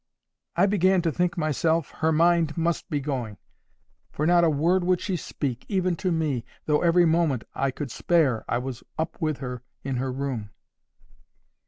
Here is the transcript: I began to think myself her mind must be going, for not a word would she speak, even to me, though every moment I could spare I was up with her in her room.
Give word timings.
I 0.55 0.65
began 0.65 1.03
to 1.03 1.11
think 1.11 1.37
myself 1.37 1.91
her 1.97 2.11
mind 2.11 2.57
must 2.57 2.89
be 2.89 2.99
going, 2.99 3.37
for 4.11 4.25
not 4.25 4.43
a 4.43 4.49
word 4.49 4.83
would 4.83 4.99
she 4.99 5.15
speak, 5.15 5.63
even 5.69 5.95
to 5.97 6.11
me, 6.11 6.43
though 6.65 6.81
every 6.81 7.05
moment 7.05 7.43
I 7.53 7.69
could 7.69 7.91
spare 7.91 8.43
I 8.49 8.57
was 8.57 8.83
up 8.97 9.21
with 9.21 9.37
her 9.45 9.61
in 9.83 9.97
her 9.97 10.11
room. 10.11 10.49